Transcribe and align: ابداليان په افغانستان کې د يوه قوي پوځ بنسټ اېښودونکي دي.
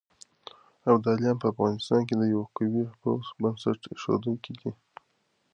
ابداليان 0.91 1.35
په 1.39 1.45
افغانستان 1.53 2.01
کې 2.07 2.15
د 2.17 2.23
يوه 2.33 2.47
قوي 2.57 2.83
پوځ 3.01 3.25
بنسټ 3.41 3.79
اېښودونکي 3.91 4.53
دي. 4.59 4.71